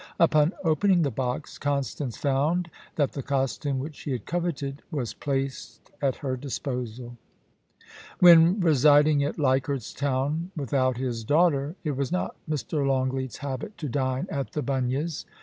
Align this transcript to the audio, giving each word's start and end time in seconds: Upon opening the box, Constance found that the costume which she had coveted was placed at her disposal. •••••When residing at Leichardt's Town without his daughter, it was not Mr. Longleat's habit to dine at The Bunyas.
Upon 0.19 0.53
opening 0.63 1.03
the 1.03 1.11
box, 1.11 1.59
Constance 1.59 2.17
found 2.17 2.71
that 2.95 3.11
the 3.11 3.21
costume 3.21 3.77
which 3.77 3.95
she 3.97 4.13
had 4.13 4.25
coveted 4.25 4.81
was 4.89 5.13
placed 5.13 5.91
at 6.01 6.15
her 6.25 6.35
disposal. 6.35 7.05
•••••When 8.17 8.59
residing 8.61 9.23
at 9.23 9.37
Leichardt's 9.37 9.93
Town 9.93 10.49
without 10.55 10.97
his 10.97 11.23
daughter, 11.23 11.75
it 11.83 11.91
was 11.91 12.11
not 12.11 12.35
Mr. 12.49 12.83
Longleat's 12.83 13.37
habit 13.37 13.77
to 13.77 13.87
dine 13.87 14.25
at 14.31 14.53
The 14.53 14.63
Bunyas. 14.63 15.25